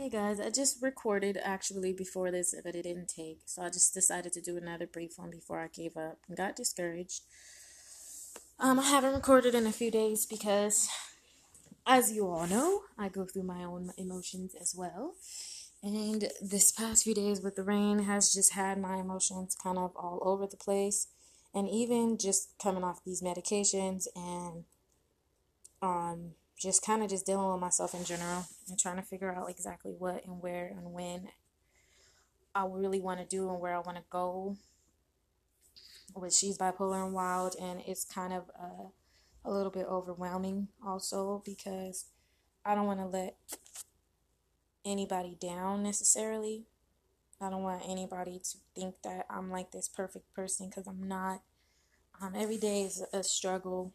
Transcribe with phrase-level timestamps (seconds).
[0.00, 3.40] Hey guys, I just recorded actually before this, but it didn't take.
[3.44, 6.56] So I just decided to do another brief one before I gave up and got
[6.56, 7.20] discouraged.
[8.58, 10.88] Um, I haven't recorded in a few days because,
[11.86, 15.16] as you all know, I go through my own emotions as well.
[15.82, 19.94] And this past few days with the rain has just had my emotions kind of
[19.96, 21.08] all over the place.
[21.52, 24.64] And even just coming off these medications and
[25.82, 26.30] um
[26.60, 29.92] just kind of just dealing with myself in general and trying to figure out exactly
[29.98, 31.28] what and where and when
[32.54, 34.56] I really want to do and where I want to go
[36.14, 37.56] with She's Bipolar and Wild.
[37.60, 38.88] And it's kind of uh,
[39.44, 42.06] a little bit overwhelming also because
[42.64, 43.36] I don't want to let
[44.84, 46.64] anybody down necessarily.
[47.40, 51.40] I don't want anybody to think that I'm like this perfect person because I'm not.
[52.20, 53.94] Um, every day is a struggle.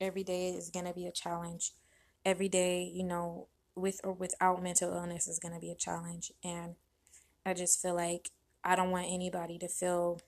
[0.00, 1.72] Every day is going to be a challenge
[2.26, 6.32] every day, you know, with or without mental illness is going to be a challenge.
[6.44, 6.74] And
[7.46, 8.30] I just feel like
[8.64, 10.20] I don't want anybody to feel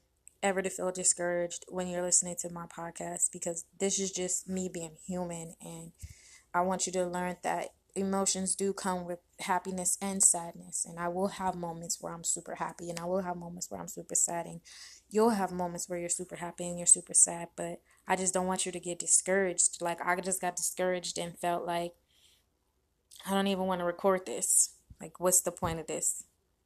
[0.43, 4.71] ever to feel discouraged when you're listening to my podcast because this is just me
[4.73, 5.91] being human and
[6.55, 11.09] I want you to learn that emotions do come with happiness and sadness and I
[11.09, 14.15] will have moments where I'm super happy and I will have moments where I'm super
[14.15, 14.61] sad and
[15.11, 18.47] you'll have moments where you're super happy and you're super sad but I just don't
[18.47, 19.83] want you to get discouraged.
[19.83, 21.93] Like I just got discouraged and felt like
[23.27, 24.71] I don't even want to record this.
[25.01, 26.25] Like what's the point of this?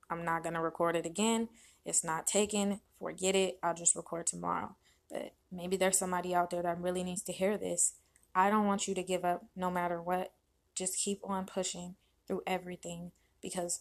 [0.08, 1.48] I'm not going to record it again.
[1.84, 2.80] It's not taken.
[3.00, 3.58] Forget it.
[3.62, 4.76] I'll just record tomorrow.
[5.10, 7.94] But maybe there's somebody out there that really needs to hear this.
[8.34, 10.32] I don't want you to give up no matter what.
[10.74, 13.80] Just keep on pushing through everything because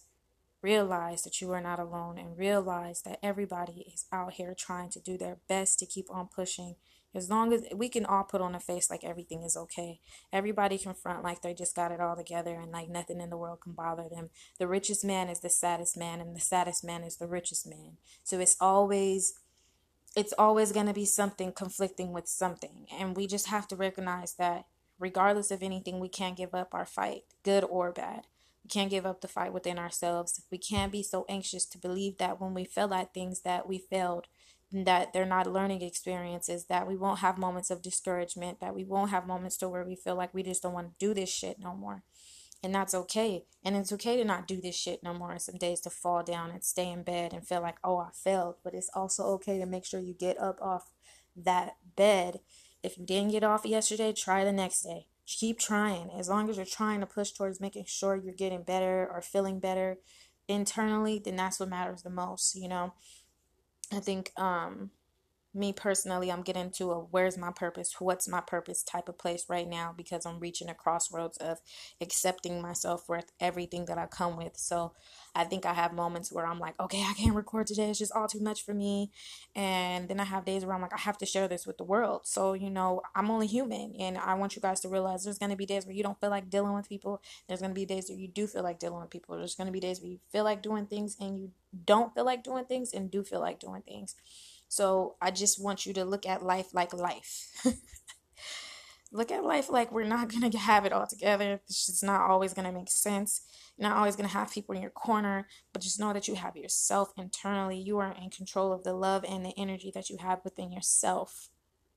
[0.62, 5.00] realize that you are not alone and realize that everybody is out here trying to
[5.00, 6.76] do their best to keep on pushing
[7.14, 10.00] as long as we can all put on a face like everything is okay.
[10.32, 13.36] Everybody can front like they just got it all together and like nothing in the
[13.36, 14.30] world can bother them.
[14.58, 17.98] The richest man is the saddest man and the saddest man is the richest man.
[18.24, 19.34] So it's always
[20.14, 22.86] it's always going to be something conflicting with something.
[22.98, 24.66] And we just have to recognize that
[25.02, 28.26] regardless of anything, we can't give up our fight, good or bad.
[28.64, 30.42] We can't give up the fight within ourselves.
[30.50, 33.78] We can't be so anxious to believe that when we feel at things that we
[33.78, 34.28] failed
[34.72, 39.10] that they're not learning experiences, that we won't have moments of discouragement, that we won't
[39.10, 41.58] have moments to where we feel like we just don't want to do this shit
[41.58, 42.02] no more.
[42.62, 43.44] And that's okay.
[43.64, 45.32] And it's okay to not do this shit no more.
[45.32, 48.10] And some days to fall down and stay in bed and feel like, oh, I
[48.14, 48.56] failed.
[48.62, 50.90] But it's also okay to make sure you get up off
[51.36, 52.40] that bed.
[52.82, 55.06] If you didn't get off yesterday, try the next day.
[55.26, 56.10] Keep trying.
[56.18, 59.60] As long as you're trying to push towards making sure you're getting better or feeling
[59.60, 59.98] better
[60.48, 62.92] internally, then that's what matters the most, you know?
[63.92, 64.90] I think um,
[65.54, 69.46] me personally, I'm getting to a where's my purpose, what's my purpose type of place
[69.48, 71.58] right now because I'm reaching a crossroads of
[72.00, 74.56] accepting myself for everything that I come with.
[74.56, 74.92] So
[75.34, 77.90] I think I have moments where I'm like, okay, I can't record today.
[77.90, 79.10] It's just all too much for me.
[79.54, 81.84] And then I have days where I'm like, I have to share this with the
[81.84, 82.22] world.
[82.24, 83.94] So, you know, I'm only human.
[83.98, 86.20] And I want you guys to realize there's going to be days where you don't
[86.20, 87.22] feel like dealing with people.
[87.48, 89.36] There's going to be days where you do feel like dealing with people.
[89.36, 91.50] There's going to be days where you feel like doing things and you
[91.86, 94.14] don't feel like doing things and do feel like doing things.
[94.72, 97.50] So I just want you to look at life like life.
[99.12, 101.60] look at life like we're not going to have it all together.
[101.66, 103.42] It's just not always going to make sense.
[103.76, 106.36] You're not always going to have people in your corner, but just know that you
[106.36, 107.78] have yourself internally.
[107.78, 111.50] You are in control of the love and the energy that you have within yourself.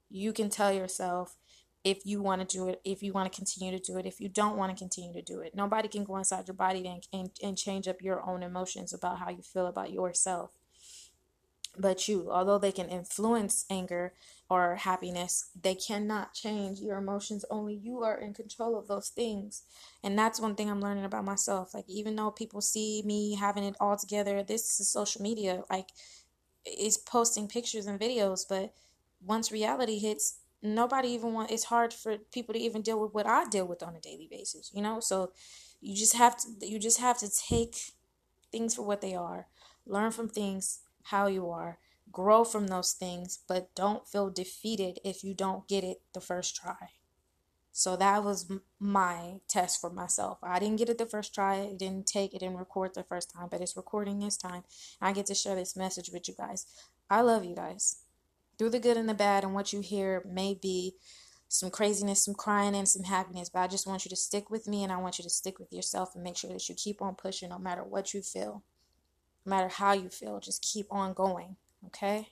[0.10, 1.38] You can tell yourself
[1.86, 4.20] if you want to do it, if you want to continue to do it, if
[4.20, 5.56] you don't want to continue to do it.
[5.56, 9.20] Nobody can go inside your body and, and, and change up your own emotions about
[9.20, 10.52] how you feel about yourself
[11.78, 14.14] but you although they can influence anger
[14.50, 17.46] or happiness they cannot change your emotions.
[17.50, 19.64] Only you are in control of those things.
[20.04, 21.74] And that's one thing i'm learning about myself.
[21.74, 25.64] Like even though people see me having it all together this is social media.
[25.70, 25.90] Like
[26.66, 28.46] is posting pictures and videos.
[28.48, 28.74] But
[29.24, 33.28] once reality hits nobody even want it's hard for people to even deal with what
[33.28, 35.00] i deal with on a daily basis you know?
[35.00, 35.32] So
[35.80, 37.76] you just have to you just have to take
[38.52, 39.48] things for what they are.
[39.86, 41.78] Learn from things how you are,
[42.12, 46.56] grow from those things, but don't feel defeated if you don't get it the first
[46.56, 46.90] try.
[47.72, 48.50] So that was
[48.80, 50.38] my test for myself.
[50.42, 51.58] I didn't get it the first try.
[51.58, 54.64] It didn't take, it didn't record the first time, but it's recording this time.
[55.02, 56.66] I get to share this message with you guys.
[57.10, 57.98] I love you guys.
[58.58, 60.96] Through the good and the bad, and what you hear may be
[61.50, 64.68] some craziness, some crying, and some happiness, but I just want you to stick with
[64.68, 67.02] me and I want you to stick with yourself and make sure that you keep
[67.02, 68.64] on pushing no matter what you feel.
[69.46, 71.56] No matter how you feel, just keep on going.
[71.88, 72.30] Okay?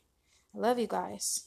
[0.56, 1.46] I love you guys.